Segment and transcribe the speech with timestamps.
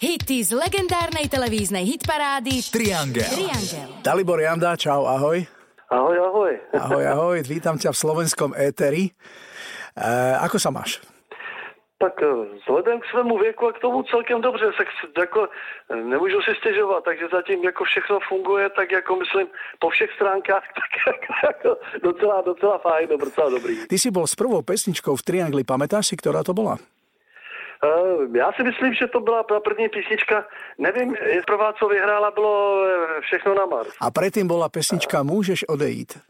[0.00, 3.20] Hity z legendárnej televíznej hitparády Triangel.
[3.36, 4.00] Triangel.
[4.00, 5.44] Dalibor Janda, čau, ahoj.
[5.92, 6.52] Ahoj, ahoj.
[6.72, 9.12] Ahoj, ahoj, vítam ťa v slovenskom éteri.
[9.92, 10.08] E,
[10.40, 11.04] ako sa máš?
[12.00, 12.32] Tak eh,
[12.64, 14.88] vzhledem k svému věku a k tomu celkem dobře, tak
[15.20, 15.48] jako
[15.92, 19.46] eh, nemůžu si stěžovat, takže zatím jako všechno funguje, tak jako myslím
[19.78, 21.70] po všech stránkách, tak jako, jako
[22.02, 23.84] docela, docela fajn, docela dobrý.
[23.84, 26.80] Ty si bol s prvou pesničkou v Triangli, pamätáš si, ktorá to bola?
[27.80, 30.44] Uh, já si myslím, že to byla první písnička,
[30.78, 33.88] nevím, je prvá, co vyhrála, bylo eh, Všechno na Mars.
[34.00, 36.20] A predtým bola pesnička Môžeš odejít.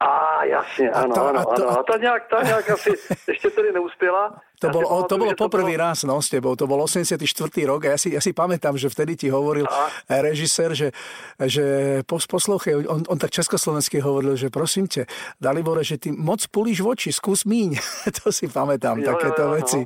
[0.00, 2.90] A jasně, A ano, to- a to- ta nějak, ta nějak asi
[3.28, 4.40] ještě tedy neuspěla.
[4.62, 7.66] To, bol, o, to bolo poprvý bylo- raz no, s tebou, to bol 84.
[7.66, 9.90] rok a ja si, ja si pamätám, že vtedy ti hovoril A?
[10.22, 10.94] režisér, že,
[11.42, 11.64] že
[12.06, 15.10] pos, poslouchej, on, on tak československy hovoril, že prosím ťa,
[15.42, 17.74] Dalibore, že ty moc pulíš v oči, skús míň.
[18.22, 19.56] to si pamätám, Jo, takéto jo, jo, no.
[19.58, 19.80] veci.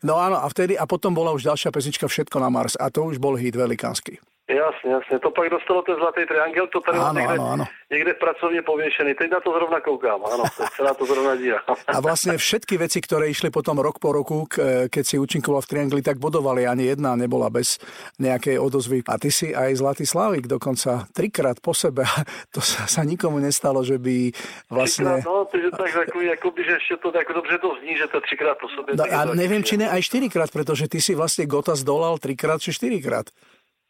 [0.00, 3.04] No áno, a vtedy, a potom bola už ďalšia pesnička Všetko na Mars a to
[3.04, 4.16] už bol hit velikánsky.
[4.50, 5.18] Jasně, jasně.
[5.18, 7.64] To pak dostalo ten zlatý triangel, to tady někde, ano, ano.
[7.90, 9.14] někde v pracovně pověšený.
[9.14, 10.20] Teď na to zrovna koukám,
[10.58, 11.78] teď se na to zrovna dívám.
[11.86, 14.50] A vlastne všetky veci, ktoré išli potom rok po roku,
[14.90, 16.66] keď si účinkoval v Triangli, tak bodovali.
[16.66, 17.78] Ani jedna nebola bez
[18.18, 19.06] nejakej odozvy.
[19.06, 22.02] A ty si aj Zlatý Slavik dokonca trikrát po sebe.
[22.50, 24.34] To sa, sa nikomu nestalo, že by
[24.68, 25.22] vlastne...
[25.22, 25.90] Třikrát, no, takže tak
[26.22, 28.98] jakoby, že ještě to tak dobře to zní, že to je třikrát po sobě.
[28.98, 32.74] No, a neviem, či ne aj štyrikrát, pretože ty si vlastne Gota zdolal trikrát či
[32.74, 33.30] štyrikrát.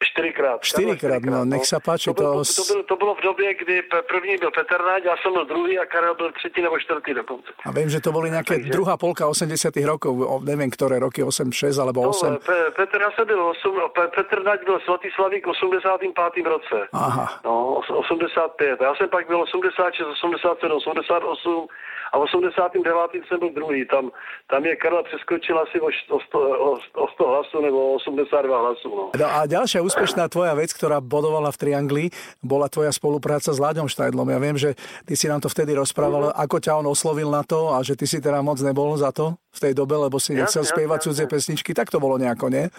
[0.02, 0.58] Čtyřikrát.
[0.62, 4.36] Čtyřikrát, no, nech sa páči, To, bylo, to bylo, to bylo v době, kdy první
[4.36, 7.48] byl Petr Naď, já jsem byl druhý a Karel byl třetí nebo čtvrtý dokonce.
[7.66, 11.22] A viem, že to boli nejaké Takže- druhá polka 80 rokov, o, neviem, ktoré roky,
[11.22, 12.36] 8, 6 alebo No, 8.
[12.42, 16.46] Pe- Petr, já jsem byl, osm, Pe- Petr Naď byl svatý slavík v 85.
[16.46, 16.78] roce.
[16.92, 17.40] Aha.
[17.44, 18.80] No, os- 85.
[18.80, 21.66] A já jsem pak byl 86, 87, 88
[22.12, 23.22] a v 89.
[23.28, 23.84] jsem byl druhý.
[23.86, 24.10] Tam,
[24.50, 28.88] tam je Karla přeskočil asi o, o, 100, o, o 100 hlasů nebo 82 hlasů.
[28.96, 29.10] No.
[29.18, 32.04] No a ďalšia úspešná tvoja vec, ktorá bodovala v Triangli,
[32.40, 34.24] bola tvoja spolupráca s Láďom Štajdlom.
[34.32, 34.72] Ja viem, že
[35.04, 36.36] ty si nám to vtedy rozprával, Mhm.
[36.40, 39.36] ako ťa on oslovil na to a že ty si teda moc nebol za to
[39.52, 41.76] v tej dobe, lebo si nechcel spievať cudzie pesničky.
[41.76, 42.72] Tak to bolo nejako, nie?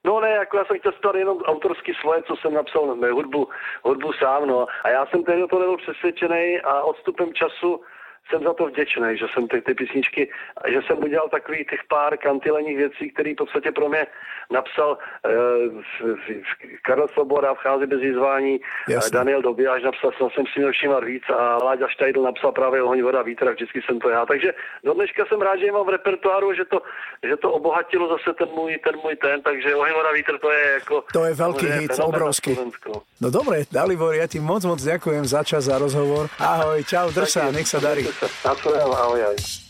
[0.00, 3.48] No ne, jako já jsem chtěl zpívat jenom autorsky svoje, co jsem napsal na hudbu,
[3.84, 4.64] hudbu sám, no.
[4.84, 7.80] A já jsem tehdy to nebyl přesvědčený a odstupem času
[8.30, 10.30] jsem za to vděčný, že jsem ty, ty písničky,
[10.68, 14.06] že jsem udělal takových těch pár kantileních věcí, které v podstatě pro mě
[14.50, 15.82] napsal uh,
[16.82, 19.08] Karel Svoboda, vchází bez výzvání, Jasně.
[19.08, 22.82] eh, Daniel Dobijáš napsal, snad jsem si měl všímat víc a Láďa Štajdl napsal právě
[22.82, 24.26] Oheň, voda, vítr a vždycky jsem to já.
[24.26, 24.54] Takže
[24.84, 26.82] do dneška jsem rád, že je mám v repertoáru, že to,
[27.28, 30.70] že to obohatilo zase ten můj, ten můj ten, takže Oheň, voda, vítr to je
[30.70, 31.04] jako...
[31.12, 32.58] To je samozřejmě hit, obrovský.
[33.20, 36.32] No dobre, Dalibor, ja ti moc, moc ďakujem za čas, za rozhovor.
[36.40, 38.08] Ahoj, čau, drž sa, nech sa darí.
[38.48, 39.69] Ahoj, ahoj.